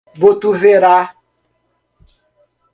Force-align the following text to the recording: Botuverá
Botuverá 0.21 1.13